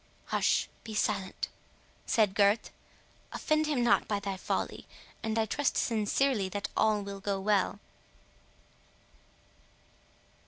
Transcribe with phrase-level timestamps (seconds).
[0.29, 1.47] "Hush—be silent,"
[2.07, 2.71] said Gurth.
[3.31, 4.87] "Offend him not by thy folly,
[5.21, 7.79] and I trust sincerely that all will go well."